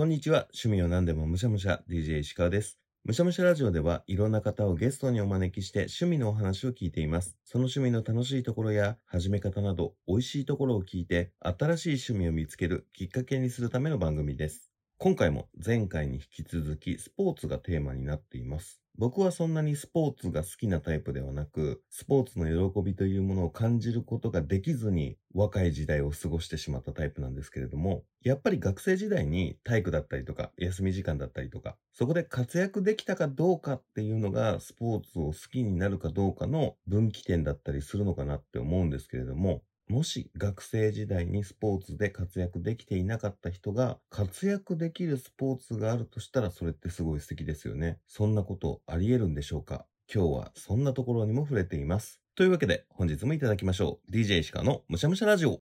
[0.00, 0.46] こんにちは。
[0.54, 2.78] 趣味を何でもむしゃむしゃ DJ 石川です。
[3.04, 7.36] むしゃむしゃラジオではいろんな方をゲストにお招きして趣味のお話を聞いています。
[7.44, 14.72] その趣味の楽しいところや始め方など美味しいところを聞いて新しい趣味を見つけるきっかけにするための番組です。
[14.96, 18.79] 今回も前回に引き続きスポーツがテーマになっています。
[18.96, 47.98] 僕はそんなにスポーツが好きなタイプではなく、スポーツの喜びというものを感じることができずに若い時代を過ごしてしまったタイプなんですけれども、やっぱり学生時代に体育だったりとか、休み時間だったりとか、そこで活躍できたかどうかっていうのがスポーツを好きになるかどうかの分岐点だったりするのかなって思うんですけれども、もし学生時代にスポーツで活躍できていなかった人が活躍できるスポーツがあるとしたらそれってすごい素敵ですよね。
[48.06, 49.86] そんなことあり得るんでしょうか？
[50.06, 52.20] 今日はそんなところにも触れています。
[52.36, 54.12] というわけで本日もいただきましょう。
[54.12, 55.58] DJ 石川のむしゃむしゃラジオ。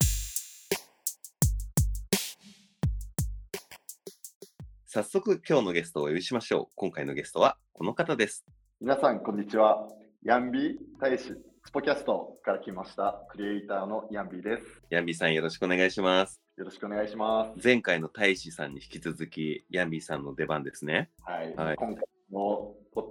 [4.86, 6.74] 早速今日のゲストをお呼びしましょう。
[6.76, 8.46] 今回のゲストはこの方です。
[8.80, 9.88] 皆さん、こんにちは。
[10.22, 11.34] ヤンビー大使、
[11.70, 14.82] スポキャストから来ました、クリエイターのヤンビーです。
[14.90, 16.42] ヤンビーさんよろしくお願いします。
[16.58, 17.64] よろしくお願いします。
[17.64, 21.12] 前回の大使さんに引き続きヤンビーさんの出番ですね。
[21.22, 21.56] はい。
[21.56, 22.04] はい今回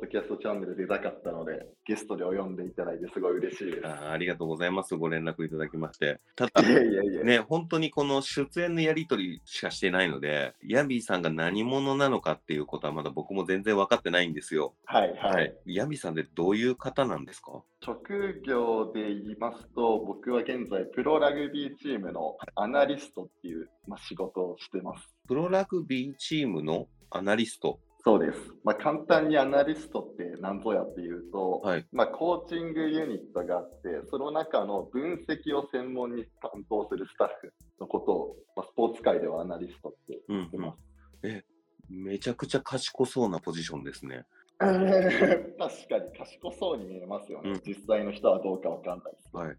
[0.08, 3.86] ドキャストチャンネル出たかったので、ゲストでお呼んでいただいてすごい嬉しいです。
[3.86, 4.96] あーありがとうございます。
[4.96, 6.18] ご連絡いただきまして。
[6.34, 7.24] ただいやいやいや。
[7.24, 14.74] ね、本当にこの出演のやり取りしかしてないので、ヤンビーさんが何者なのかっていうことはまだ僕も全然分かってないんですよ。
[14.86, 15.54] はいはい。
[15.66, 17.62] ヤンビーさんってどういう方なんですか？
[17.84, 25.14] 職業で言いますと、僕は現在、プロラグビーチームのアナリストっていう、まあ、仕事をしてます。
[25.28, 27.78] プロラグビーチームのアナリスト？
[28.04, 28.38] そうです。
[28.64, 31.86] まあ、簡単にアナリストって何ぞやっていうと、はい。
[31.92, 41.44] まあ、コーチングユニットがあって、その中の分析を専門に担当するスタッフのことを、まあ、スポーツ界ではアナリストってうん、言ってます。
[41.90, 44.24] めちゃくちゃ賢そうなポジションですね。
[44.58, 47.50] 確かに賢そうに見えますよね。
[47.50, 49.30] うん実際の人はどうかわかんないです。
[49.32, 49.56] はい。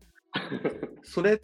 [1.04, 1.42] それ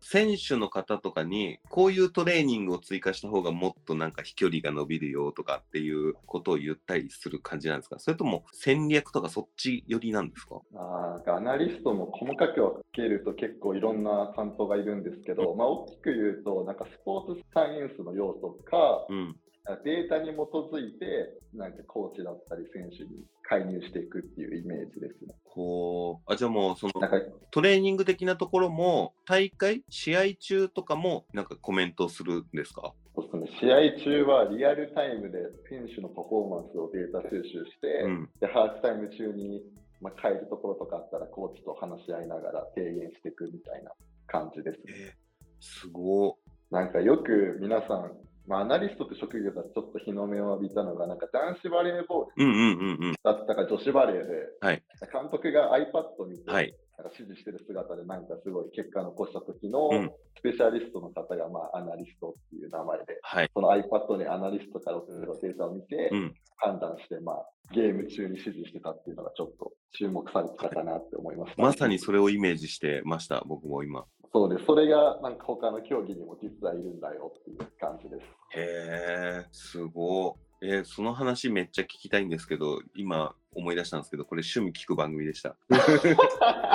[0.00, 7.98] 選手の方とかに、こういうトレーニングを追加した方がもっとなんか飛距離が伸びるよとかっていうことを言ったりする感じなんですか？
[7.98, 10.60] それとも戦略とかそっち寄りなんですか？
[10.74, 19.36] あーアナリストも細かく分けると結構いろんな担当がいるんですけど、まあ、大きく言うと、なんかスポーツサイエンスの要素か、うん。
[19.84, 25.34] データに基づいて、なんかコーチだったり選手に介入していくっていうイメージですね。
[25.44, 27.16] こう、あ、じゃあもうそのなんか
[27.50, 32.92] トレーニング的なところも、大会、試合中とかもなんかコメントするんですか？
[33.16, 35.38] そうですね、試合中はリアルタイムで
[35.70, 38.30] 選手のパフォーマンスをデータ収集して、うん。
[38.40, 39.62] でハーフタイム中に、
[40.02, 43.92] まあ、変えるところとかあったらコーチと話し合いながら提言していくみたいな
[44.26, 44.82] 感じですね。
[44.88, 45.12] えー、
[45.60, 46.36] すご
[46.70, 48.12] なんかよく皆さん、
[48.46, 53.12] まあ、アナリストって職業がちょっと日の目を浴びたのが、なんか男子バレーボール。
[53.22, 54.82] だったか女子バレーで、はい
[55.12, 56.74] 監督が iPad 見て、はい。
[56.96, 63.50] なんか指示してる姿でなんかすごい結果残した時のうんスペシャリストの方が、まあ、アナリストっていう名前で、はい。
[63.54, 66.34] その iPad にアナリストから送るデータを見て、うん。
[66.56, 71.62] 判断して、まあ、ゲーム中に指示してたっていうのがちょっと注目されてたかなって思いました。
[71.62, 74.04] まさにそれをイメージしてました、僕も今。
[74.34, 74.64] そうです。
[74.64, 78.22] それがなんか他の競技にも実はいるんだよっていう感じです。
[78.58, 80.66] へえ、すごい。
[80.66, 85.56] えーその話めっちゃ聞きたいんですけど、今思い出したんですけど、これ趣味聞く番組でした。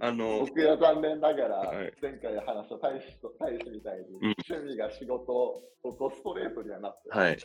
[0.00, 4.34] あの、僕は残念ながらはい、前回話した大使と大使みたいに、うん。
[4.48, 7.38] 趣味が仕事とストレートにはなってはい。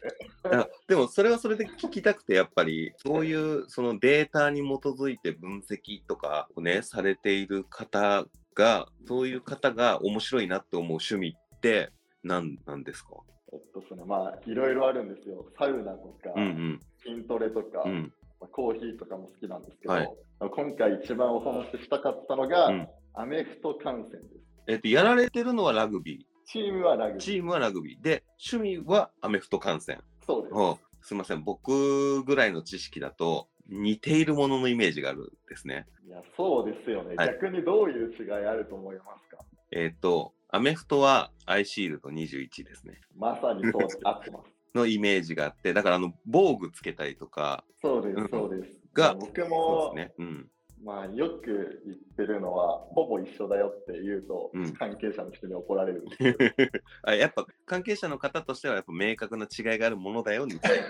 [0.51, 8.25] あでもそれはそれで聞きたくて、やっぱりそういうそのデータに基づいて分析とかをね、されている方
[8.55, 11.89] が、そういう方が面白いなって思う趣味って
[12.23, 13.15] 何なんですか？
[13.51, 15.45] えっとですね、まあ、いろいろあるんですよ。
[15.57, 16.79] サウナとか、うん。
[17.03, 18.13] 筋トレとか、うん。
[18.51, 20.09] コーヒーとかも好きなんですけど、はい
[20.39, 24.41] 今回一番お話ししたかったのが、うんアメフト観戦です。
[24.67, 27.21] えっと、やられてるのはラグビチームはラグー、ビー。
[27.21, 29.99] チームはラグビーで、趣味はアメフト観戦。
[30.25, 30.53] そうです。
[30.55, 35.85] おすみません、僕ぐらいの知識だと似ているもののイメージがあるんですね。
[36.07, 37.15] いや、そうですよね。
[37.15, 39.43] はい逆にどういう違いあると思いますか？
[39.71, 42.99] えっ、と、アメフトはアイシールド21ですね。
[43.15, 44.52] まさにそう合ってます。
[44.73, 48.81] のイメージがあって、だからあの防具つけたりとかそうです、うんそうです。
[48.93, 50.13] が僕そもうですね。
[50.17, 50.49] うん。
[50.83, 56.37] まあ、よく言ってるのは、ほぼ一緒だよって言うと、うん関係者の人に怒られるんですけど、
[57.03, 60.83] あやっぱ関係者の方としてはやっぱ明確な違いがあるものだよみたいな。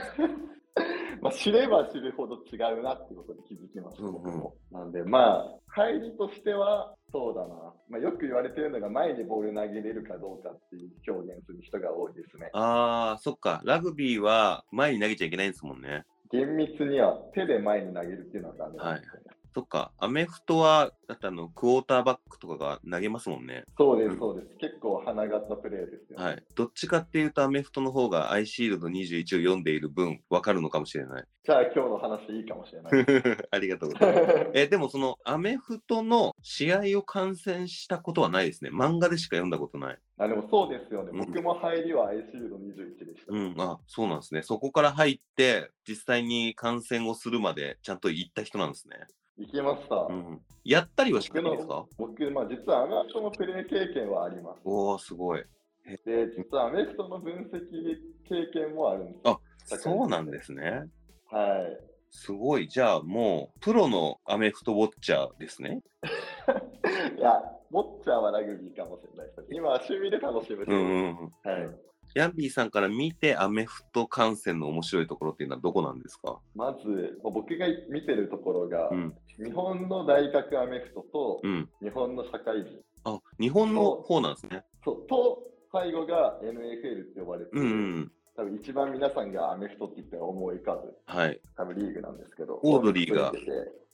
[1.22, 4.44] まあ知れば知るほど違うなってことに気づきました、うん。
[4.72, 12.50] なんで、まあ、入りとしては、そうだな、まあ、よく言われてるのが、前にボール投げれるかどうかっていう表現する人が多いですね。
[12.54, 13.62] ああ、そっか。
[13.63, 16.04] ラグビーは前に投げちゃいけないんですもんね。
[16.34, 19.23] 厳密には手で前に投げるっていうのはダメなんですよね。
[19.56, 19.92] そっか。
[20.00, 23.66] アメフトは、だってあの、クォーターバックとかが投げますもんね。
[23.78, 24.58] そうです、うんそうです。
[24.58, 26.26] 結構花形プレーですよね。
[26.26, 26.44] はい。
[26.56, 31.24] どっちかっていうとアメフトの方がアイシールド21を読んでいる分、わかるのかもしれない。
[31.46, 32.94] じゃあ今日の話いいかもしれない。
[33.52, 34.52] ありがとうございます。
[34.54, 38.72] え、でもそのアメフトの試合を観戦したことはないですね。
[38.72, 40.00] 漫画でしか読んだことない。
[40.18, 41.10] あでもそうですよね。
[41.12, 43.34] うん僕も入りはアイシールド21でした。
[43.34, 44.42] うん、あ、そうなんですね。
[44.42, 48.98] そこから入って、実際に観戦をするまでちゃんと行った人なんですね。
[49.38, 49.95] 行きました。
[49.95, 50.41] うん。
[50.63, 51.74] やったりはして僕ないんですか？
[51.74, 54.62] の僕、まあ、実はアメフトのプレー経験はあります。
[54.63, 55.44] おー、すごい。
[56.06, 57.97] で、実はアメフトの分析
[58.27, 59.41] 経験もあるんですあよ。
[59.81, 60.83] そうなんですね。
[61.30, 61.80] はい。
[62.12, 62.68] すごい。
[62.68, 65.81] じゃあもう、プロのアメフトウォッチャーですね。
[67.18, 67.41] いや、
[67.71, 69.45] ウォッチャーはラグビーかもしれないです。
[69.50, 70.63] 今は趣味で楽しむ。
[70.68, 71.51] うんうんうん。
[71.51, 71.75] はい。
[72.15, 76.39] ヤンビーさんから見てアメフト観戦の面白いところっていうのはどこなんですか？
[76.56, 79.13] まず、まあ僕が見てるところが、うん。
[79.44, 81.69] 日本の大学アメフトとうん。
[81.81, 82.80] 日本の社会人。
[83.06, 84.63] あ、日本の方なんですね。
[84.86, 87.71] そうと、最後が NFL って呼ばれてる、うんう
[88.01, 88.12] ん。
[88.36, 91.39] 多分一番皆さんがアメフトって言ったら思い浮かぶはい。
[91.57, 93.31] 多分リーグなんですけど、オードリーが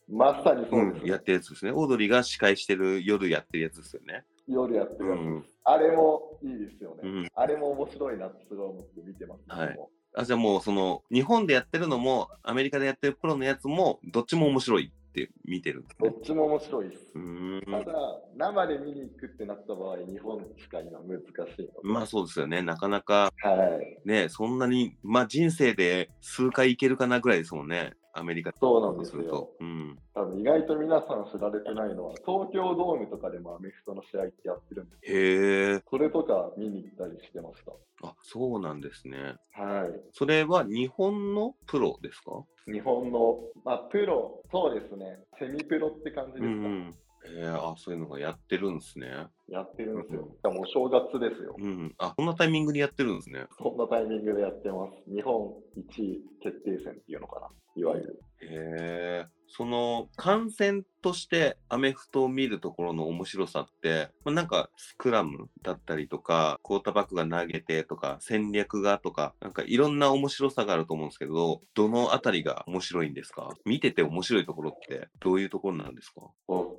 [0.10, 1.08] まさにそううです、ん。
[1.08, 1.72] やってるやつですね。
[1.72, 4.26] オードリーが司会してる夜やってるやつですよね。
[4.48, 9.78] 夜やってるやつ、うんあれもいいですよね、うんあれも面白いなってすごい思って見てます、はい
[10.16, 16.10] あ、じゃあもうその、日本でやってるのも、アメリカでやってるプロのやつも、どっちも面白いって見てるんですね。
[16.10, 17.14] どっちも面白いです。
[17.14, 21.20] ただ、生で見に行くってなった場合、日本しか今難
[21.56, 22.64] しいまあそうですよね。
[22.64, 27.94] なかなかはい、ね、そんなに、まあ人生で数回行けるかなぐらいですもんね。
[28.14, 29.50] アメリカそうなんですよ。
[29.60, 29.98] うん。
[30.14, 35.84] 多分意外と皆さん知られてないのは、東京ドームとかでもアメフトの試合ってやってるんですへえ。
[35.90, 37.56] それとか見に行ったりしてまし
[38.02, 39.36] あ、そうなんですね。
[39.54, 39.62] た。
[39.64, 39.92] はい。
[40.12, 42.44] それは日本のプロですか？
[42.72, 46.96] 日本の、まあ、プロ、そうですね、セミプロって感じですか、うん。
[47.26, 49.28] へえ、あ、そういうのがやってるんですね。
[49.50, 50.36] やってるんですようん。
[50.36, 51.56] しかもお正月ですよ。
[51.60, 51.94] うん。
[51.98, 53.48] あ、こんなタイミングでやってるんですね。
[53.58, 55.14] そんなタイミングでやってます。
[55.14, 58.24] 日本一位決定戦っていうのかな、いわゆる。
[58.42, 59.26] へえ。
[59.52, 73.50] その観戦としてアメフトを見るところの面白さって、まあ、なんかスクラムだったりとか、クォーターバックが投げてとか、戦略がとか、なんかいろんな面白さがあると思うんですけど、どのあたりが面白いんですか？
[73.66, 76.22] 見てて面白いところってどういうところなんですか？
[76.48, 76.78] 僕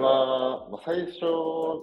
[0.00, 1.20] は、まあ、最初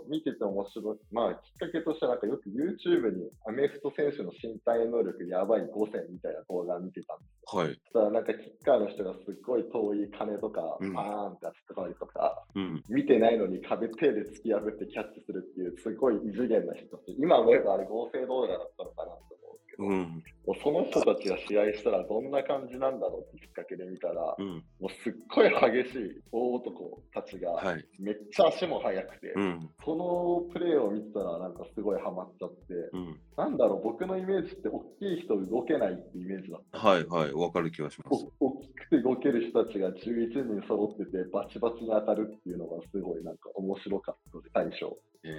[0.10, 7.80] 見てて面白い、まあ、きっかけとしてはなんかよく YouTube にアメフト選手の身体能力やばい5選みたいな動画見てたんですはい。
[7.94, 12.84] たらなんかキッカーの人がすっごい遠い金とか、うんバーンってやってたりとか、うん。
[12.90, 20.24] 見てないのに壁手で突き破ってキャッチするっていうすごい異次元な人たち、今思えばあれ合成動画だったのかなと思うんですけど、うん。
[20.46, 24.64] もうその人たちが試合したらどんな感じなんだろうってきっかけで見たら、うん。
[24.80, 27.86] もうすっごい激しい大男たちが、はい。
[28.00, 29.70] めっちゃ足も速くて、うん。
[29.84, 33.20] そのプレーを見てたらなんかすごいハマっちゃって、うん。
[33.38, 36.80] なんだろう、僕のイメージって大きい人動けないってイメージだった。
[36.80, 37.34] はいはい。
[37.34, 38.28] わかる気がします。
[38.40, 44.96] お大きくて動ける人たちが11人揃っててバチバチに当たるっていうのがすごいなんか面白かったで最初
[45.26, 45.32] へ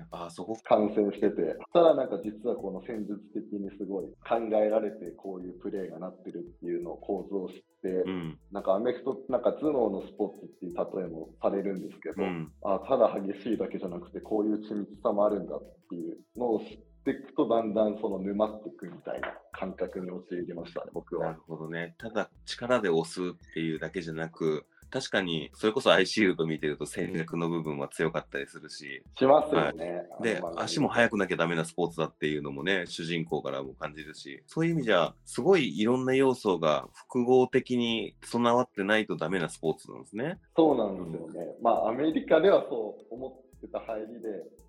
[0.00, 0.06] え。
[0.12, 0.56] あ、そこ。
[0.64, 8.38] 観戦しててただなんか実はこの戦術的にすごい考えられてこういうプレーがなってるっていうのを構造を知って、うん。
[8.52, 12.52] なんかアメフトなんか頭脳のスポーツっていう例えもされるんですけど、うん。
[12.64, 21.40] あただ激しいだけじゃなくてこういう緻密さもあるんだっていうのを知っていくとだんだんその沼っていくみたいな感覚に陥りましたね僕はなる。
[21.46, 21.94] ほどね。
[21.98, 30.02] ただ力で押すっていうだけじゃなく、確かにそれこそアイシールド見てると戦略の部分は強かったりするし、しますよね。
[30.22, 40.38] であの、まあ足も速くなきゃダメなスポーツだっていうのもね、主人公からも感じるし、そういう意味じゃ、すごいいろんな要素が複合的に備わってないとダメなスポーツなんですね。
[40.56, 41.54] そうなんですよね。
[41.60, 44.28] まあ、アメリカではそう思ってた入りで、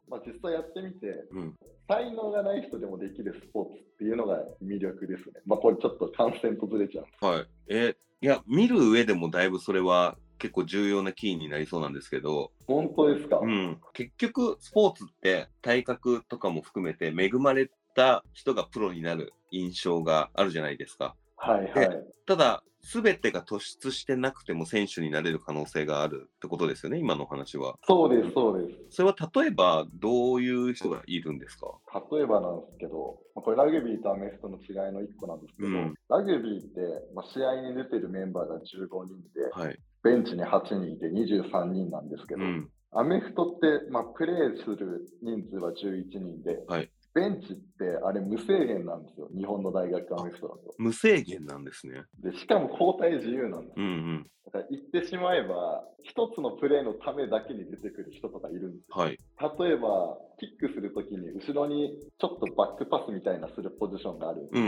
[0.09, 1.55] まあ、実際やってみて、うん。
[1.87, 5.41] 才能がない人でもできるスポーツっていうのが魅力ですね。
[5.45, 7.25] まあ、これちょっと観戦とずれちゃう。
[7.25, 7.45] はい。
[7.67, 21.15] え、いや、見る上でもだいぶそれは結構重要なキーになりそうなんですけど、本当ですか、うん、結局スポーツって体格とかも含めて恵まれた人がプロになる印象があるじゃないですか。
[21.37, 21.89] はいはい。
[22.25, 27.77] ただ、すべてが突出してなくても選手になれる可能性があるってことですよね、今のお話は。
[27.87, 28.97] そうです、そうです。
[28.97, 31.67] それは例えば、どういう人がいるんですか？
[32.11, 36.79] 例えばなんですけど、まあこれラグビーとアメフトの違いの1個なんですけど、うんラグビーって、
[37.15, 38.61] まあ、試合に出てるメンバーが15
[39.05, 39.79] 人で、はい。
[40.03, 42.69] ベンチに8人いて23人なんですけど、うん。
[42.91, 50.75] アメフトって、まあ、プレーする人数は11人で、はいベンチってあれ無制限なんですよ、日本の大学アメフトだと。
[50.77, 52.03] 無制限なんですね。
[52.19, 53.85] でしかも交代自由なんですよ。
[53.85, 54.27] うんうん。
[54.69, 59.03] 言ってしまえば、一つのプレーのためだけに出てくる人とかいるんですよ。
[59.03, 59.17] はい。
[59.59, 64.67] 例えば、キックするときに後ろにちょっとバックパスみたいなするポジションがあるんでうんう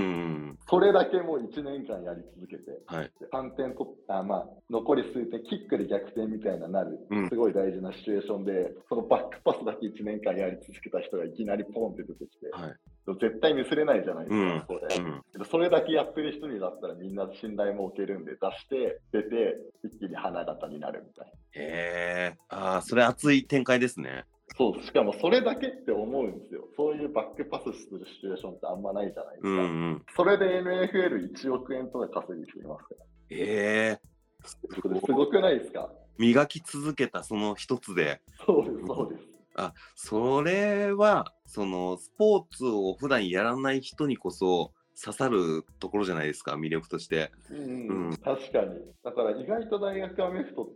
[0.53, 0.59] ん。
[0.69, 3.11] それだけもう1年間やり続けて、はい。
[3.19, 12.75] で3点取った、まあ、残り数点、キックで逆転みたいななるうん、すごい大事なシチュエーションで、そのバックパスだけ1年間やり続けた人がいきなりポンって出てきて、はい。
[13.15, 15.03] 絶対ミスれないじゃないですうんか、それ。
[15.03, 15.45] うん。
[15.45, 21.31] それだけやってる人にだったらみんな信頼も受けるんで、出して、出て、一気に花形になるみたいな。
[21.31, 21.35] へ
[22.33, 22.37] え。
[22.49, 24.25] ああ、それ熱い展開ですね。
[24.57, 26.67] そう、しかもそれだけって思うんですよ。
[26.75, 29.49] そういうバックパスするシチュエーションってあんまないじゃないですか。
[29.49, 30.05] うんうん。
[30.15, 33.05] それで NFL1 億円とか稼ぐ人いますから。
[33.29, 33.99] へえ。
[34.45, 35.91] それすごくないですか？
[36.17, 39.36] 磨き続けたその一つで、そうです、そうです。
[39.57, 44.71] あ、それは、その、スポーツを普段やらない人にこそ
[45.03, 47.31] 刺さるところじゃないですか、魅力として。
[47.49, 48.79] うん、うん確かに。
[49.03, 50.73] だから意外と大学アメフトって、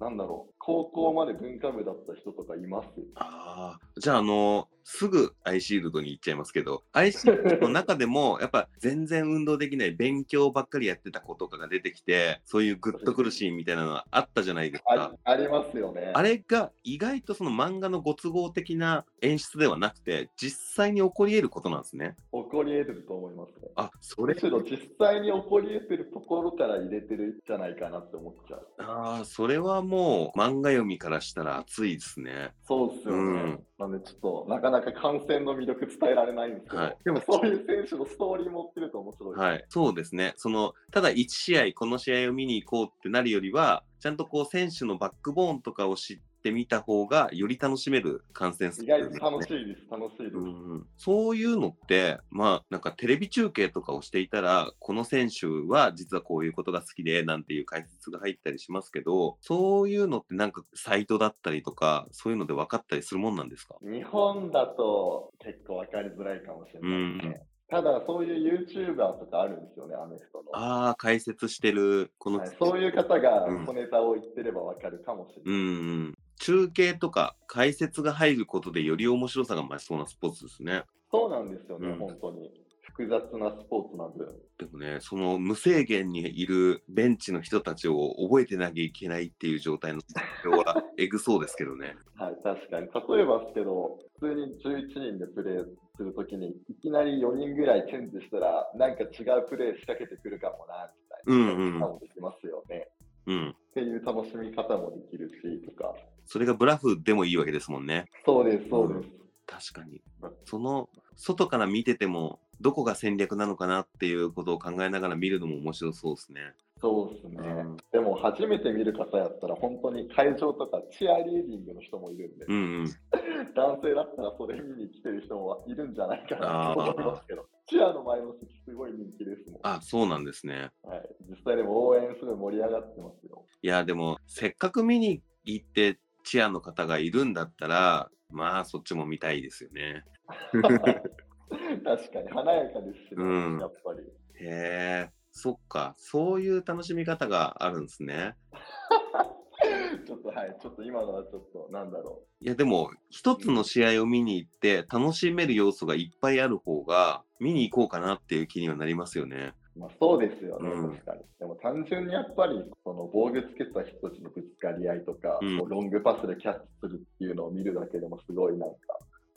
[0.00, 2.86] なんだろう、高校まで文化部だった人とかいます？
[3.00, 3.06] よ。
[3.16, 15.12] ああ、じゃあ、あの、すぐアイシールドに行っちゃいますけど、アイシールドの中でも、やっぱ全然運動できない勉強ばっかりやってた子とかが出てきて、そういうグッとくるシーンみたいなのがあったじゃないですあか。
[15.24, 16.12] ありますよね。
[16.14, 22.14] あれが意外とその漫画のご都合的な演出ではなくて、実際に起こり得ることなんですね。
[22.32, 23.68] 起こり得てると思いますね。
[23.74, 28.68] あ、それ、むしろ実際に起こり得てるところから入れてるんじゃないかなって思っちゃう。
[28.78, 32.52] ああ、それはもう漫画読みからしたら熱いですね。
[32.66, 33.20] そうっすよね。
[33.20, 39.40] うんなんでちょっとなかなか観戦の魅力伝えられないんですけど、はいでもそういう選手のストーリー持ってると面白いです。
[39.40, 40.34] はい、そうですね。
[40.36, 46.18] その、ただ1試合、この試合を見に行こうってなるよりは、ちゃんとこう選手のバックボーンとかを知っ
[46.48, 50.36] てみた方が、より楽しめる観戦す意外と楽しいです、楽しいです。
[50.36, 63.76] うんそういうのって、まあ、なんかテレビ中継とかをしていたら、この選手は実はこういうことが好きで、なんていう解説が入ったりしますけど、そういうのってなんかサイトだったりとか、そういうので分かったりするもんなんですか？
[63.82, 67.47] 日本だと結構分かりづらいかもしれないですね。
[67.70, 70.44] ただ、そういう YouTuber とかあるんですよね、アメフトの。
[70.54, 75.54] ああ、解説してる、この、はい、そういう方がうん小ネタを言ってれば分かるかもしれうない。
[75.54, 75.68] んう
[76.08, 76.18] ん。
[76.40, 80.84] 中継とか解説が入ることでより面白さが増しそうなスポーツですね。
[81.10, 82.50] そうなんですよね、うん本当に。
[82.82, 84.24] 複雑なスポーツなんで。
[84.58, 90.00] でもね、その無制限にいるベンチの人たちを覚えてなきゃいけないっていう状態の
[90.44, 91.96] 状況は えぐそうですけどね。
[92.16, 92.88] はい、確かに。
[93.16, 95.66] 例えばですけど、普通に11人でプレー
[95.98, 101.52] するときに、いきなり4人ぐらいチェンジしたら、なんか違うプレー仕掛けてくるかもな、みたいな。
[101.52, 102.88] うんうんもできますよね。
[103.26, 103.50] うん。
[103.50, 105.34] っていう楽しみ方もできるし、
[105.66, 105.94] とか。
[106.24, 108.06] それがブラフでもいいわけですもんね。
[108.24, 109.08] そうです、そうです。
[109.46, 110.00] 確かに。
[110.44, 116.40] その外から見てても、どこが戦略なのかなっていうことを考えながら見るのも面白そうですね。
[116.80, 117.48] そうですね。
[117.48, 122.86] うんでも、初めて見る方やったら、本当に会場とかチアリーディングの人もいるんで、うんうん。
[123.56, 129.60] 男性だったらそれ見に来てる人もいるんじゃないかなと思いますけど、チアの前の席すごい人気ですもん。
[129.62, 130.70] あ、そうなんですね。
[130.82, 133.46] はい、実際でも応援すごい盛り上がってますよ。
[133.62, 140.04] いや、でも、せっかく見に行ってチアの方がいるんだったら、まあ、そっちも見たいですよね。
[141.84, 143.24] 確かに華やかですしね、う
[143.56, 144.00] んやっぱり。
[144.00, 148.34] へえ、そっか、そういう楽しみ方があるんですね。
[150.06, 159.54] ちょっとはい、ちょっと今のはちょっとなんだろいや、でも、一つの試合を見に行って、楽しめる要素がいっぱいある方が、見に行こうかなっていう気にはなりますよね。
[159.76, 159.80] う。
[159.80, 161.22] まあ、そうですよね、うん確かに。
[161.38, 168.76] でも単純にやっぱり、その防具つけた人たちのぶつかり合いとか、うんロングパスでキャッチするっていうのを見るだけでもすごいなんか、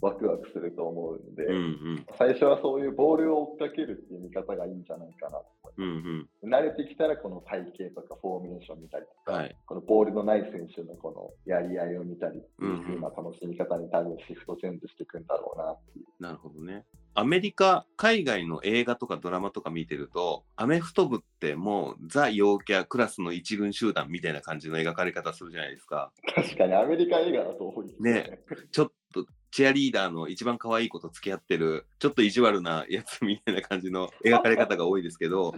[0.02, 1.58] ワクワクすると思うんで、うんう
[1.94, 2.06] ん。
[2.18, 6.28] 最初はそういうボールを追っかけるっていう見方がいいんじゃないかなと思いうんうん。
[6.50, 6.66] ます。
[6.66, 9.56] 慣れてきたらこの体型とかフォーメーション見たりとか、はい。
[9.64, 16.04] このボールのない選手のこのやり合いを見たりっていうな楽しみ方に多分シフトチェンジしていくんだろうなっていう。
[16.20, 16.84] なるほどね。
[17.14, 26.10] アメリカ、海外の映画とかドラマとか見てると、アメフト部ってもうザ・陽キャクラスの一軍集団みたいな感じの描かれ方するじゃないですか。
[26.34, 28.40] 確かにアメリカ映画だと多いですね。
[28.72, 28.92] ちょっ
[29.52, 35.54] とチアリーダーの一番可愛い子と付き合ってる、ちょっと意地悪なやつみたいな感じの 描かれ方が多いですけど。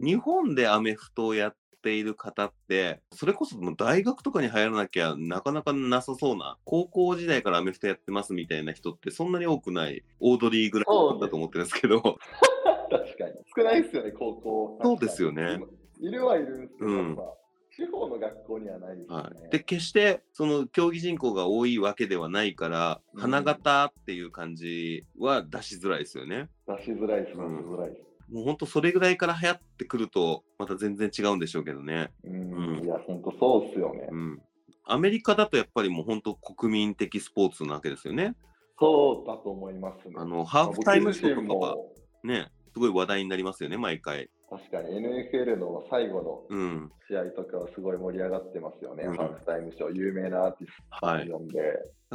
[0.00, 12.00] 日本でアメフトをやっている方って、それこそもう大学とかに入らなきゃなかなかなさそうな、高校時代からアメフトやってますみたいな人ってそんなに多くない、オードリーぐらいだと思ってるんですけど、
[12.90, 13.34] 確かに。
[13.56, 14.78] 少ないですよね、高校。
[14.82, 15.60] そうですよね。
[16.00, 17.37] いるはいるんですけど、うんまあ
[17.78, 19.14] 地方の学校にはないですね。
[19.14, 26.48] はい、で決してその競技人口が多いわけではないから、うん花形っていう感じは出しづらいですよね。
[26.66, 28.32] 出しづらいです、出しうんづらいです。
[28.32, 32.10] もう本当それぐらいから流行ってくるとまた全然違うんでしょうけどね。
[32.24, 34.08] うん、うんいや、本当そうっすよね。
[34.10, 34.42] うん。
[34.84, 38.34] アメリカだとやっぱりもう本当国民的スポーツなわけですよね。
[38.78, 40.14] そうだと思いますね。
[40.16, 41.76] あのハーフタイムショーとかは
[42.24, 44.30] ね、すごい話題になりますよね、毎回。
[44.50, 46.92] 確かに NFL の最後のうん。
[47.08, 49.04] 試合とかはすごい盛り上がってますよね。
[49.04, 51.60] うんハーフタイムショー、有名なアーティスト呼んで。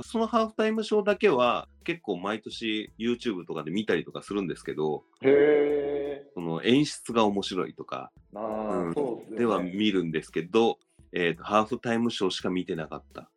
[0.04, 6.24] そのハーフタイムショーだけは結構毎年 YouTube とかで見たりとかするんですけど、へえ。
[6.34, 9.38] その演出が面白いとか、ああ、うんそうっすよね。
[9.38, 10.80] では見るんですけど、
[11.12, 13.30] えーと、ハーフタイムショーしか見てなかった。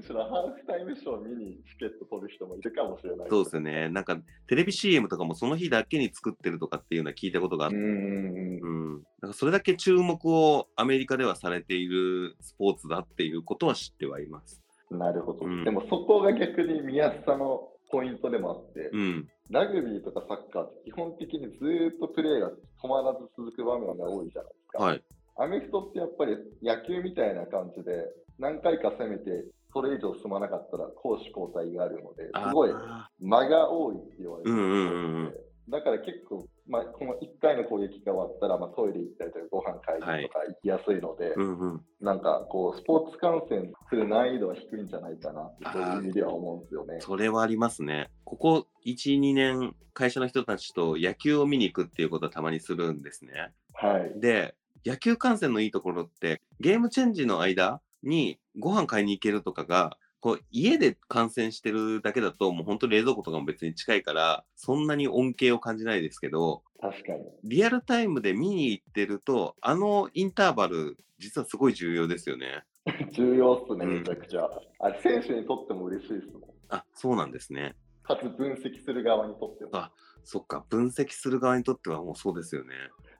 [0.00, 3.28] むしろハーフタイムショー見にチケット取る人もいるかもしれない。
[3.28, 3.88] そうですよね。
[3.90, 4.16] なんか
[4.48, 9.02] テレビ CM とかもその日だけに作ってるとかっていうのは聞いたことがあって、うんうん。
[9.20, 14.62] なんかそれだけ注目をアメリカではされているスポーツだっていうことは知ってはいます。
[14.90, 19.28] なるほど、うんでもそこが逆に見やすさのポイントでもあって、うん。
[19.50, 22.50] ラグビーとかサッカーって基本的にずーっとプレーが
[22.82, 24.84] 止まらず続く場面が多いじゃないですか。
[24.84, 25.02] はい。
[25.36, 28.04] アメフトってやっぱり野球みたいな感じで
[28.38, 35.34] 何回か攻めてそれ以上進まなかったら攻守交代があるので、すごいあ間が多いって言われてるうんうんうんうん
[35.70, 41.80] だから結構、まあ、この1回の攻撃が終わったら、まあ、トイレ行ったりとかご飯買いにとか行きやすいので、ーうんうん。
[42.00, 46.98] なんかこうスポーツ観戦する難易度は低いんじゃないかなってそういう意味では思うんですよね。
[47.00, 48.10] それはありますね。
[48.24, 53.52] ここ1、2年、会社の人たちと野球を見に行くっていうことはたまにするんですね。
[53.74, 54.20] はい。
[54.20, 67.24] で、野球観戦のいいところって、ゲームチェンジの間にご飯買いに行けるとかが、こう家で観戦してるだけだと、もう本当冷蔵庫とかも別に近いから、そんなに恩恵を感じないですけど、確かに。
[67.44, 72.64] リアルタイムで見に行ってると、あのインターバル、実はすごい重要ですよね。
[73.12, 74.48] 重要っすね、うんめちゃくちゃ。
[74.78, 76.42] あれ、選手にとっても嬉しいですもん。
[76.68, 77.76] あ、そうなんですね。
[78.02, 79.70] かつ分析する側にとっても。
[79.72, 79.92] あ
[80.24, 82.74] そっか、分析する側にとってはもうそうですよね。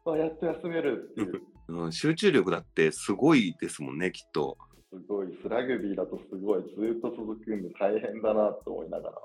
[0.04, 1.42] あやっと休めるっていう。
[1.68, 4.58] うん、集中力だってすごいですもんね、きっと。
[4.90, 9.18] すごい、ラグビーだとすごい、ずーっと続くんで大変だなと思いながら。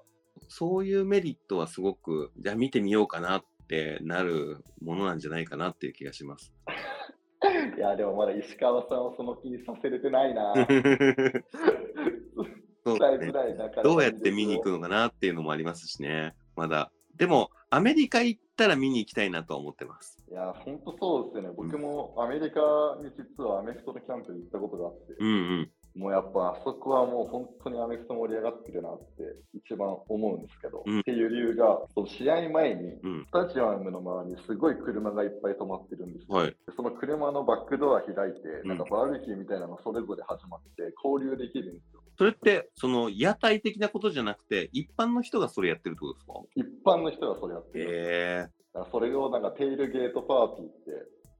[0.48, 6.54] そういうメリットはすごく、じゃあ見てみようかなってなるものなんじゃないかなっていう気がします。
[7.78, 10.54] いや、でもまだ石川さんをその気にさせれてないな。
[12.86, 16.92] そう伝えづらいなどうやって見に行くのかなっていうのもありますしね、まだ。
[17.16, 20.18] でも、アメリカ行ったら見に行きたいなとは思ってます。
[20.32, 21.56] いや、本当そうですよね。
[21.58, 22.62] 僕もアメリカ
[23.04, 26.02] に実はアメフトのキャンプに行ったことがあって、うんうん。
[26.02, 33.26] もうやっぱあそこはもう本当にアメフト盛り上がってるなって一番思うんですけど、うんっていう理由が、その試合前にうん。
[33.28, 36.36] スタジアムの周りにすごい車がいっぱい止まってるんですよ。
[36.38, 36.48] はい。
[36.48, 42.05] でその車のバックドア開いて、うんなんかバーベキューみたいなのそれぞれ始まって交流できるんですよ。
[42.18, 46.34] それって、その屋台的なことじゃなくて、一般の人がそれやってるってことですか？
[46.56, 47.86] 一般の人がそれやってる。
[47.86, 50.76] へえだからそれをなんかテールゲートパーティーって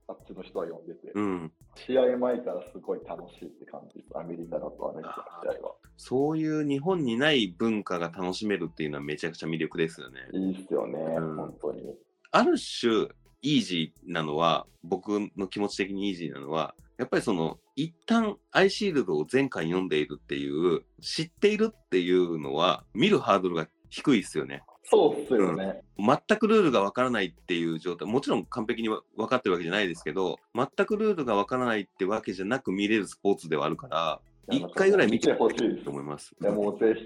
[0.08, 1.52] あっちの人は呼んでて、うん。
[1.76, 4.18] 試合前からすごい楽しいって感じです。
[4.18, 5.76] アメリカだとアメリカの試合は。
[5.98, 10.20] そういう日本にない文化が楽しめるっていうのはめちゃくちゃ魅力ですよね。
[10.34, 11.84] いいっすよね、うん本当に。
[12.32, 13.08] ある種、
[13.42, 24.64] イージーなのは、僕の気持ち的にイージーなのは、やっぱりその、一旦アイシールドを前回読んでいるっていう、知っているっていうのは、見るハードルが低いですよね。
[24.86, 25.82] そうっすよね。
[25.98, 35.84] 全くルールがわからないっていう状態、もちろん完璧にわ分かってるわけじゃないですけど、全くルールがわからないってわけじゃなく見れるスポーツではあるから、いや一回ぐらい見てほしい。
[35.84, 36.36] と思います。
[36.40, 37.06] いやもうぜひ。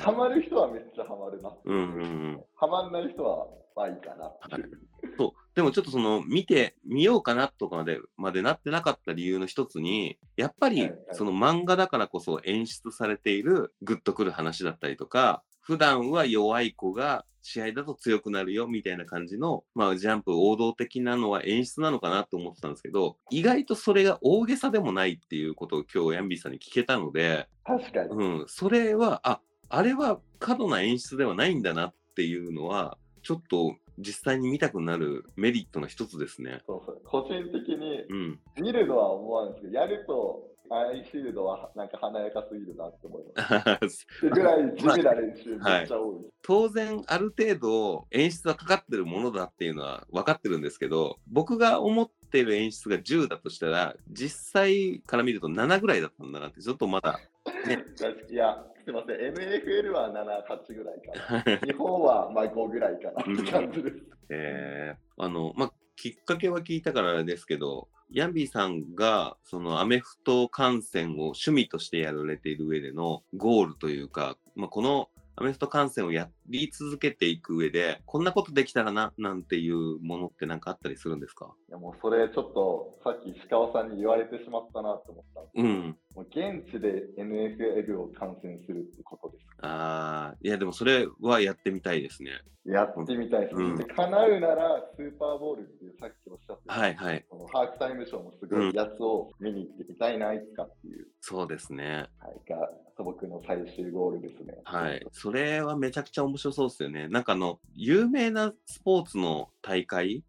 [0.00, 1.52] ハマる人はめっちゃハマるな。
[1.64, 2.44] うんうんうん。
[2.54, 4.80] ハマんない人は、まあいいかなっていう。
[5.18, 5.27] そう。
[5.58, 28.10] でもちょっとその、見てみようかなとかまで、までなってなかった理由の一つに、やっぱりその漫画だからこそ演出されているグッとくる話だったりとか、普段は弱い子が試合だと強くなるよみたいな感じの、まあジャンプ王道的なのは演出なのかなと思ってたんですけど、意外とそれが大げさでもないっていうことを今日ヤンビーさんに聞けたので、確かに。
[28.10, 36.62] うん、それは、あ、あれは過度な演出ではないんだなっていうのは、ちょっと実際に見たくなるメリットの一つですね。
[36.66, 38.40] そうそう個人的にうん。
[38.60, 44.06] 見るのは思わんですけど、やるとアイシールドはなんか華やかすぎるなって思います。
[44.20, 46.16] ぐらい地味な練習めっちゃ多い。
[46.42, 57.18] 当然ある程度演出はかかってるものだっていうのは分かってるんですけど僕が思ってる演出が10だとしたら実際から見ると7ぐらいだったんだなってちょっとまだ
[57.66, 57.84] ね
[58.30, 61.58] いや、すみません、NFL は7、8ぐらいかな。
[61.66, 63.96] 日本はまあ5ぐらいかなって感じです。
[64.30, 81.54] えーあのまあきっかけは聞いたからあれですけどヤンビーさんがそのアメフト観戦を趣味としてやられている上でのゴールというか、まあ、このアメフト観戦をやり続けていく上でこんなことできたらななんていうものって何かあったりするんですか？
[81.68, 85.58] いやもうそれちょっとさっき石川さんに言われてしまったなと思ったんです。
[85.58, 85.96] うん。
[86.14, 89.46] もう現地で NFL を観戦するってことです。
[89.60, 92.32] ああいやでもそれはやってみたいですね。
[92.64, 93.76] やってみたいです、うん。
[93.76, 97.24] で叶うならスーパーボールっていうさっきおっしゃってた、はいはい。
[97.30, 102.08] このハーフタイムショーのすごいやつを見に行ってみたいな、いつかっていう、そうですね。
[102.18, 104.54] はい、が素朴の最終ゴールですね。
[104.64, 105.06] はい。
[105.12, 107.08] それはめちゃくちゃ面面白そうですよね。
[107.08, 110.22] なんかあの、有名なスポーツの大会、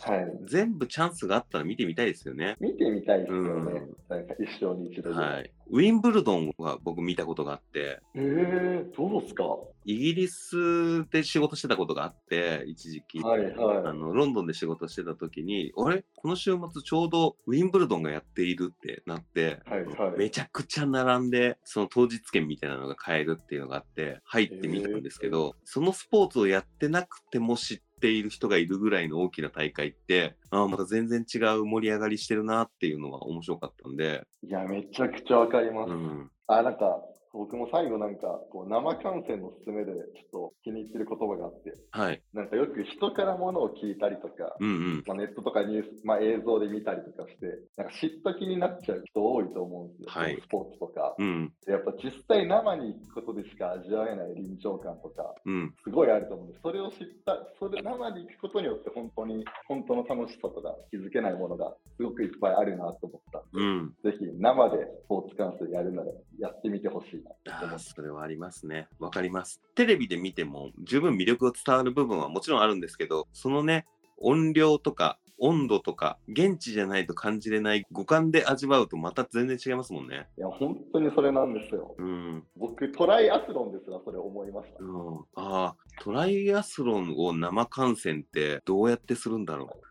[0.00, 0.46] はい。
[0.48, 2.56] 全部チャンスがあったら見てみたいですよね。
[2.60, 3.48] 見てみたいですよね。
[3.48, 3.52] う
[3.84, 5.52] んなんか一生に一度はい。
[5.68, 9.42] ウィンブルドンは僕見たことがあって、えー、どうですか？
[9.42, 13.18] はイギリスで仕事してたことがあって、一時期。
[13.18, 13.42] いはい。
[13.84, 16.04] あのロンドンで仕事してた時に、あれ？
[16.14, 20.18] この週末ちょうどウィンブルドンがやっているってなって、はいはい。
[20.18, 35.90] めちゃくちゃ並んで、その当日券みたいなのが買えるっていうのがあって、入ってみたんですけど、そのスポーツをやってなくても知っている人がいるぐらいの大きな大会って、ああ、また全然違う盛り上がりしてるなっていうのが面白かったんで、いや、めちゃくちゃわかります。
[35.90, 36.30] うん。
[36.46, 37.02] あ、なんか、
[37.36, 42.22] 僕も最後なんか、こう生観戦の勧めでちょっと気に入ってる言葉があって、はい。
[42.32, 45.04] なんかよく人からものを聞いたりとか、うんうん。
[45.06, 50.06] まあ、ネットとかニュース、まあ、映像で見たりとかして、なんか知った気になっちゃう人多いと思うんですよ。
[50.08, 51.14] はいスポーツとか。
[51.18, 51.52] うん。
[51.66, 55.74] でやっぱ実際生に行くことでしか味わえない臨場感とか、うん。
[55.84, 56.60] すごいあると思うんです。
[56.62, 63.94] それを知った、それ生に行くことによって本当に、本当の楽しさとか気づけないものがすごくいっぱいあるなと思ったんで、うん。
[64.02, 67.78] ぜひ生でスポーツ観戦やるならやってみてほしい思って。
[67.78, 68.88] それはありますね。
[68.98, 69.60] わかります。
[69.74, 73.86] テレビで見ても十分魅力を伝わる部分はもちろんあるんですけど、そのね、
[74.18, 80.26] 音量とか温度とか、現地じゃないと感じれない五感で味わうとまた全然違いますもんね。
[80.38, 81.94] いや、本当にそれなんですよ。
[81.98, 82.44] うん。
[82.56, 84.82] 僕、トライアスロンですらそれ思いました。
[84.82, 89.85] うん、ああ、トライアスロンを生観戦ってどうやってするんだろい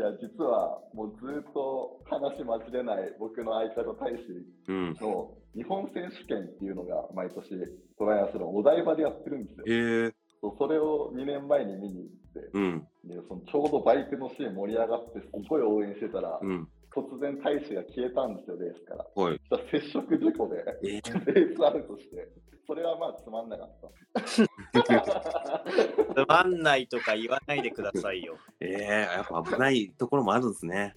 [0.00, 4.44] や、実はもうずっと話交じれない僕の相方大使。
[5.00, 7.50] の日本選手権っていうのが毎年
[7.98, 9.64] トライアスロンお台場でやってるんですよ。
[9.66, 16.68] へえ、そうそれを2年前に見に行って、うん、でそのちょうどバイクのシーン盛り上がってすごい応援してたら、うん。
[16.90, 19.06] 突然大使が消えたんですよ、レースから。
[19.14, 19.40] はい。
[19.70, 22.28] 接触事故でえレースアウトして、
[22.70, 23.70] それはまあつまんなかっ
[24.14, 24.22] た。
[24.22, 24.46] つ
[26.28, 28.36] まんないとか言わないでくださいよ。
[28.60, 30.94] ええやっぱ危ないところもあるんですね。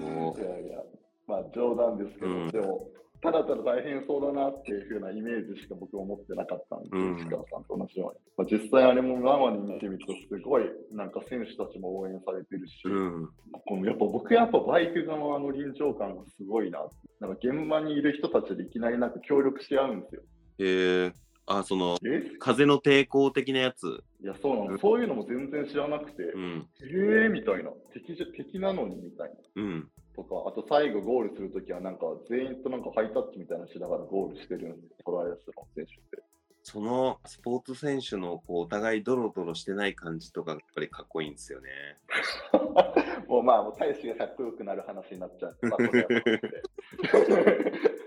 [0.00, 0.80] おいやいや、
[1.26, 2.88] まあ冗談ですけど、うんでも、
[3.20, 8.20] ただただ大変そうだなっていう風なイメージしか僕は思ってなかったんでうん石川さんと同じように。
[8.36, 13.28] まあ、実際あれも生に見てみると、すごいなんか選手たちも応援されてるし、うん。
[13.66, 16.78] このやっぱ僕やっぱバイク側の臨場感がすごいな。
[17.18, 20.22] なんか現場にいる人たちでいきなりなんか協力し合うんですよ。
[20.58, 21.12] へえ、
[21.46, 22.30] あ、その、え？
[22.38, 24.02] 風の抵抗的なやつ。
[24.22, 24.78] いや、そうなの。
[24.78, 27.70] そういうのも全然知らなくて、うん、えーみたいな。
[27.92, 29.62] 敵じゃ敵なのにみたいな。
[29.62, 29.88] うん。
[30.14, 36.22] とか、あと最後ゴールするときはなんか全員となんかハイタッチみたいなのしながらゴールしてるんですよ、トライアスロン選手って。
[36.62, 41.68] そのスポーツ選手のこうお互いドロドロしてない感じとかやっぱりかっこいいんですよね。
[43.28, 45.58] もうまあ、もう大使がかっこよくなる話になっちゃう。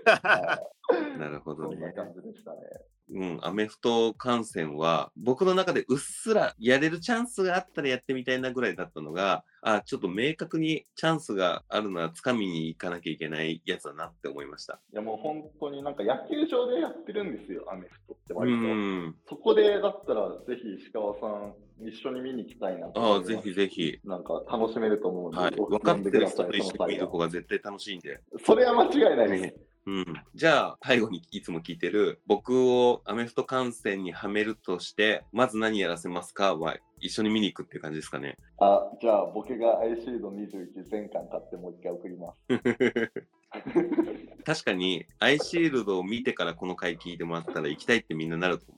[1.18, 1.92] なるほどそんなね。
[1.92, 2.60] 感じでしたね。
[3.08, 14.80] うん、アメフト観戦は僕の中でうっすらやれるチャンスがあったらやってみたいなぐらいだったのが、あ、ちょっと明確にチャンスがあるなら掴みに行かなきゃいけないやつだなって思いました。
[14.92, 18.58] いやもう本当になんか野球場でやってるんですよ、アメフトってう割と。
[18.58, 19.16] ん。
[19.28, 21.54] そこでだったらぜひ石川さん
[21.86, 24.00] 一緒に見に行きたいなとああ、ぜひぜひ。
[24.04, 25.54] なんか楽しめると思うんで、はい。
[25.56, 28.20] ご分かってる人と一緒に見る方が絶対楽しいんで。
[28.44, 29.75] それは間違いないです。
[29.86, 36.56] ねうん、じゃあ最後にいつも聞いてる僕をアメフト観戦にはめるとしてまず何やらせますか？
[36.56, 38.36] は一緒に見に行くっていう感じですかね。
[38.58, 43.12] あ、じゃあ僕がアイシールド21全巻買ってもう一回送ります。
[44.44, 48.76] 確かにアイシールドを見てからこの回聞いてもらったら行きたいってみんななると思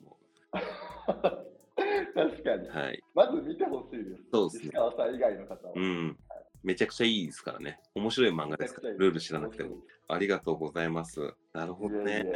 [2.15, 2.73] 確かにう。。
[2.73, 3.03] はい。
[3.15, 4.23] まず見てほしいです。
[4.33, 5.73] そうですね石川さん以外の方は。
[5.75, 6.19] うん。
[6.63, 7.81] めちゃくちゃいいですからね。
[7.95, 9.77] 面白い漫画ですから、ルール知らなくても。。
[10.09, 11.35] ありがとうございます。
[11.53, 12.27] なるほどね。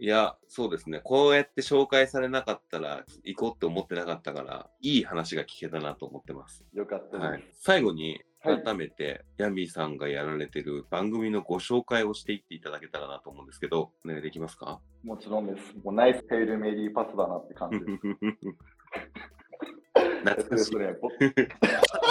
[0.00, 1.00] いや、そうですね。
[1.02, 6.64] こうやって紹介されなかったら行こうって思ってなかったから、いい話が聞けたなと思ってます。
[6.72, 7.30] よかったです。
[7.30, 7.44] はい。
[7.54, 14.80] 最後に、はい改めて、ヤンビーさんがやられてる番組のご紹介をしていっていただけたらなと思うんですけど、お願いできますか？
[15.02, 15.74] もちろんです。
[15.82, 17.90] もうナイスヘイルメリーパスだなって感じです。
[20.24, 20.76] 懐かしい。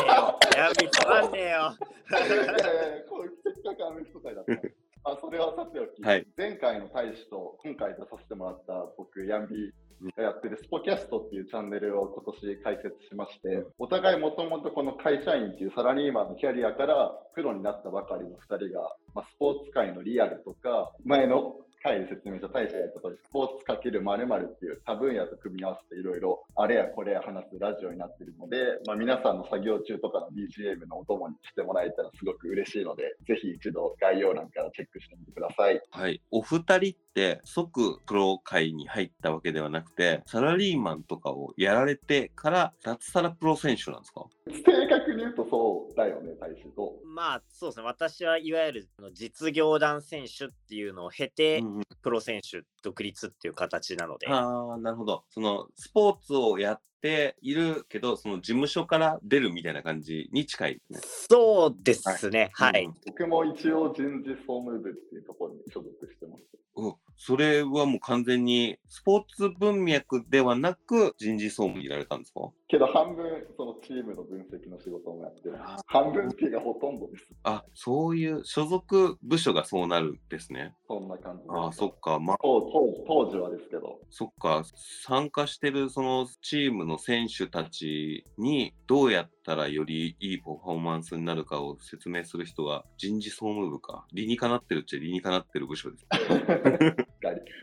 [0.56, 1.73] やびつまんねえよ。
[2.10, 5.12] いやいやいやこれせっかくアメフト会だった。
[5.12, 35.82] あ、それはさておき、はい前回の大使と今回出させてもらった僕、ヤンビーがやってるスポキャストっていうチャンネルを今年開設しまして、お互いもともとこの会社員っていうサラリーマンのキャリアからプロになったばかりの2人が、まあ、スポーツ界のリアルとか、前の回で説明した大使がやった通り、スポーツかける〇〇っていう多分野と組み合わせていろいろあれやこれや話すラジオになっているので、まあ、皆さんの作業中とかの BGM のお供にしてもらえたらすごく嬉しいので、ぜひ一度概要欄からチェックしてみてください。
[35.92, 36.22] はい。
[36.32, 44.26] お二人って即プロ界に入ったわけではなくて、サラリーマンとかをやられてから脱サラプロ選手なんですか？
[44.66, 47.00] 正確に言うとそうだよね、大使と。
[47.06, 47.86] まあそうですね。
[47.86, 54.30] 私はいわゆる実業団選手っていうのを経て、うんうんプロ選手独立っていう形なので。
[54.30, 55.26] ああ、なるほど。
[55.30, 61.00] そのスポーツをやっているけど、その事務所から出るみたいな感じに近いですね。
[61.30, 62.50] そうですね。
[62.54, 62.86] はい。
[62.86, 66.44] うん僕も一応人事総務部っていうところに所属してます。
[66.76, 72.42] うんそれはもう完全にスポーツ文脈ではなく人事総務にいられたんですか？
[72.68, 73.26] けど半分
[73.58, 75.58] そのチームの分析の仕事もやってる。
[75.88, 77.26] 半分っていうかほとんどです。
[77.42, 80.76] あ、そういう所属部署がそうなるんですね。
[80.88, 81.44] そんな感じ。
[81.50, 82.20] ああ、そっか。
[82.20, 84.00] まあ、当当当時はですけど。
[84.12, 84.64] そっか。
[85.04, 94.06] 参加してるそのチームの選手たちにどうやったらよりいいパフォーマンスになるかを説明する人は人事総務部か。
[94.13, 96.08] 理にかなってるっちゃ理にかなってる部署です。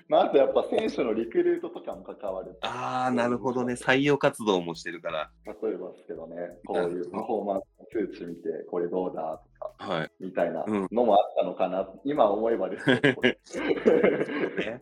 [0.08, 2.56] まあ、あとやっぱ選手のリクルートとかも関わる。
[2.60, 3.74] ああ、なるほどね。
[3.74, 5.30] 採用活動もしてるから。
[5.46, 10.11] 例えばですけどね、こういうパフォーマンスの数値見て、これどうだとか、はい。
[10.20, 13.38] みたいなうんのもあったのかな、今思えばですけど、ね、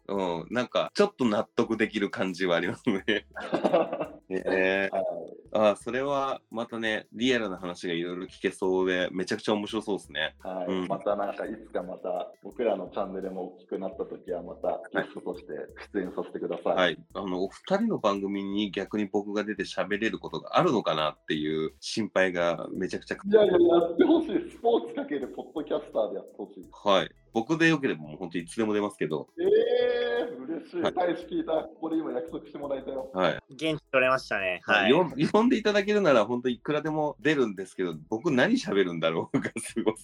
[0.08, 0.46] うん。
[0.50, 3.02] なんか、ちょっと納得できる感じはありますね。
[4.28, 10.34] ねはいああ、それはまたね、リアルな話がいろいろ聞けそうで、めちゃくちゃ面白そうですね。
[10.40, 15.52] はいうんまたなんかいつかまた僕らのチャンネルも大きくなった時はまたゲストとして
[15.94, 16.74] 出演させてください。
[16.74, 16.98] はい。
[17.14, 23.16] あの、お二人の番組に逆に僕が出て喋れることがあるのかなっていう心配がめちゃくちゃ。
[23.16, 24.50] いやいや、やってほしい。
[24.50, 26.66] スポーツかけるポッドキャスターでやってほしい。
[26.72, 27.10] はい。
[27.32, 30.82] 僕でよければもう本当いつでも出ますけど、ええー、嬉しい。
[30.82, 31.52] はい大使聞いた。
[31.52, 33.10] ここで今約束してもらえたよ。
[33.14, 33.38] はい。
[33.50, 34.60] 現地取れましたね。
[34.64, 34.90] はい。
[34.90, 39.94] よ呼んでいただけるなら本当いくらでも出るんですけど、僕何喋るんだろうがすご い。
[39.94, 40.00] は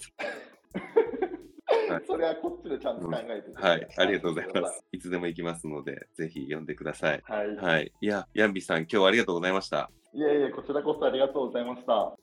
[2.00, 3.88] いそれはこっちでちゃんと考えて、はい。
[3.96, 4.84] ありがとうございます。
[4.92, 7.22] いつでも行きますので、ぜひ呼んでください。
[7.24, 7.56] はい。
[7.56, 7.92] はい。
[8.00, 9.90] いや、ヤンビさん、今日はありがとうございました。
[10.14, 12.16] いえいえ、こちらこそありがとうございました。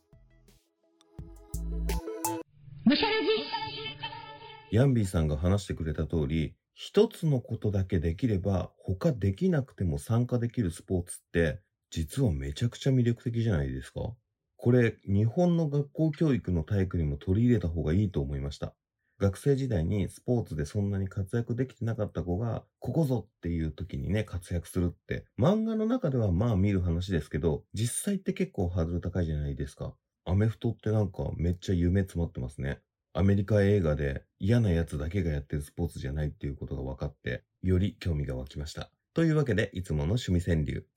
[4.71, 14.13] ヤンビーさんが話してくれた通り、一つのことだけできれば、他できなくても参加できるスポーツって、実はめちゃくちゃ魅力的じゃないですか
[14.57, 18.75] これ、日本の学校教育の体育にも取り入れた方がいいと思いました。
[19.17, 29.95] 学生時代にスポーツでそんなに活躍できてなかった子が、ここぞっていう時にね、活躍するって、漫画の中ではまあ見る話ですけど、実際って結構ハードル高いじゃないですか。
[30.27, 32.79] アメフトってなんかめっちゃ夢詰まってますね。
[33.13, 38.89] アメリカ映画で嫌な奴だけがやってるスポーツじゃないっていうことが分かって、より興味が湧きました。
[39.13, 40.87] というわけで、いつもの趣味川柳。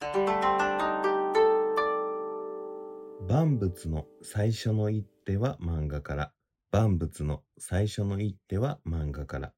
[3.27, 6.33] 万物の最初の一手は漫画から。
[6.71, 9.53] 万物の最初の一手は漫画から。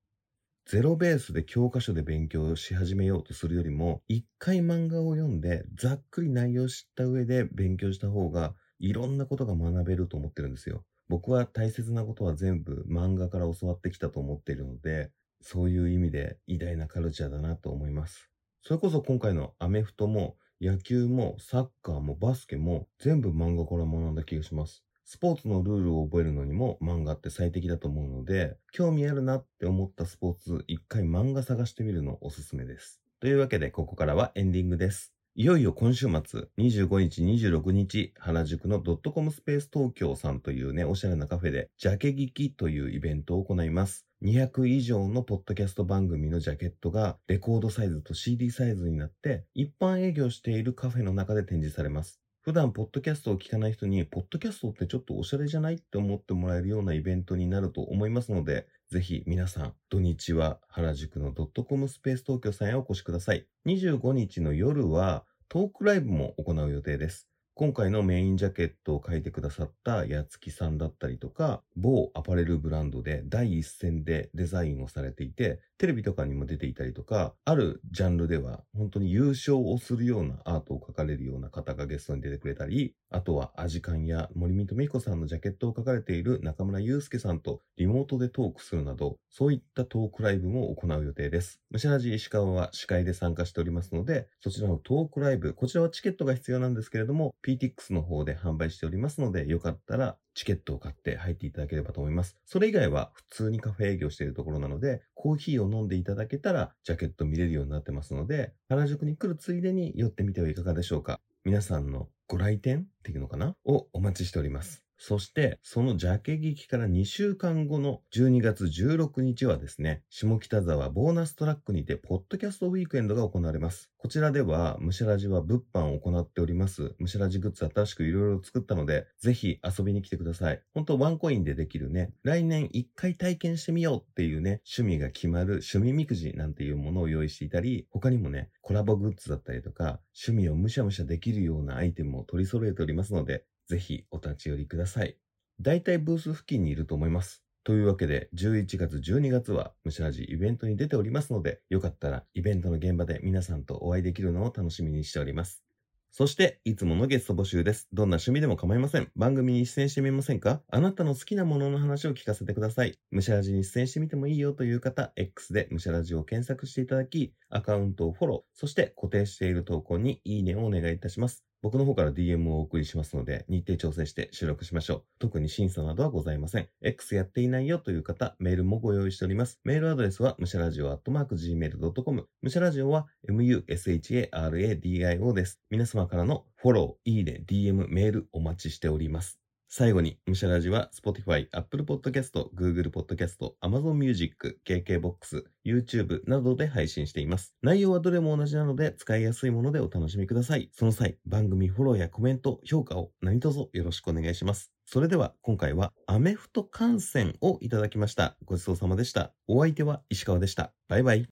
[0.66, 10.84] ゼロベースで教科書で勉強し始めようとするよりも、一回漫画を読んで、ざっくり内容を知った上で勉強した方が、いろんなことが学べると思ってるんですよ。
[11.08, 18.30] 僕は大切なことは全部漫画から教わってきたと思っているので、そういう意味で偉大なカルチャーだなと思います。
[18.64, 24.84] それこそ今回のアメフトも野球もサッカーもバスケも全部漫画から学んだ気がします。
[25.06, 33.02] スポーツのルールを覚えるのにも漫画って最適だと思うので、興味あるなって思ったスポーツ、一回漫画探してみるのおすすめです。
[33.20, 35.14] というわけで、ここからはエンディングです。
[35.34, 44.06] いよいよ今週末、25日、26日、原宿のドットコムスペース東京さんというね、おしゃれなカフェで、ジャケ聞きというイベントを行います。
[44.22, 52.20] 200以上のポッドキャスト番組のジャケットがレコードサイズと CD サイズになって、一般営業しているカフェの中で展示されます。
[52.42, 63.48] 普段、ポッドキャストを聞かない人に、ポッドキャストってちょっとおしゃれじゃないって思ってもらえるようなイベントになると思いますので、ぜひ皆さん、土日は原宿のドットコムスペース東京さんへお越しください。
[63.66, 67.30] 25日の夜はトークライブも行う予定です。
[67.54, 91.60] 今回のメインジャケットを書いてくださった八月さんだったりとか、某アパレルブランドで第一線でデザインをされていて、テレビとかにも出ていたりとか、あるジャンルでは本当に優勝をするようなアートを描かれるような方がゲストに出てくれたり、あとはアジカンや森見富彦さんのジャケットを描かれている中村祐介さんとリモートでトークするなど、そういったトークライブも行う予定です。
[91.72, 102.38] ムシャラジ石川は司会で参加しておりますので、そちらのトークライブ、こちらはチケットが必要なんですけれども、PTX の方で販売しておりますので、よかったらチケットを買って入っていただければと思います。
[102.46, 111.20] それ以外は普通にカフェ営業しているところなので、コーヒーを飲んでいただけたらジャケット見れるようになってますので、原宿に来るついでに寄ってみてはいかがでしょうか。
[111.44, 113.56] 皆さんのご来店っていうのかな？
[113.66, 114.84] をお待ちしております。
[115.04, 123.90] そして、そのジャケ劇から2週間後の12月16日はですね、下北沢ボーナストラックにて、ポッドキャストウィークエンドが行われます。
[123.98, 126.94] こちらでは、ムシャラジは物販を行っております。
[127.00, 130.62] ムシャラジグッズ新しくいろいろ作ったので、ぜひ遊びに来てください。
[130.76, 145.18] 本当ワンコインでできるね、来年1回体験してみようっていうね、趣味が決まる趣味みくじなんていうものを用意していたり、他にもね、コラボグッズだったりとか、趣味をむしゃむしゃできるようなアイテムを取り揃えておりますので、ぜひお立ち寄りください。
[145.60, 147.44] 大体ブース付近にいると思います。
[147.64, 155.64] というわけで、11月、12月は、むしゃらじイベントに出ておりますので、よかったらイベントの現場で皆さんとお会いできるのを楽しみにしております。
[156.10, 157.88] そして、いつものゲスト募集です。
[157.94, 159.12] どんな趣味でも構いません。
[159.16, 160.64] 番組に出演してみませんか？
[160.70, 162.98] あなたの好きなものの話を聞かせてください。
[163.12, 171.46] むしゃらじに出演してみてもいいよという方、X でむしゃらじを検索していただき、アカウントをフォロー、そして固定している投稿にいいねをお願いいたします。
[171.62, 175.04] 僕の方から DM をお送りしますので、日程調整して収録しましょう。
[175.20, 176.68] 特に審査などはございません。
[176.82, 179.60] X やっていないよという方、メールもご用意しております。
[179.64, 182.28] メールアドレスは、むしゃらじお gmail.com。
[182.42, 185.62] むしゃらじおは、musharadio です。
[185.70, 189.41] 皆様からのフォロー、いいね、DM、メールお待ちしております。
[189.74, 197.56] 最後に、ムシャラジは Spotify、Apple Podcast、Google Podcast、Amazon Music、KKBOX、YouTube などで配信しています。
[197.62, 200.70] 内容はどれも同じなので使いやすいものでお楽しみください。
[200.74, 204.74] その際、番組フォローやコメント、評価を何卒よろしくお願いします。
[204.86, 208.36] それでは今回はアメフト観戦をいただきました。
[208.44, 209.32] ごちそうさまでした。
[209.48, 210.74] お相手は石川でした。
[210.90, 211.30] バイバイ。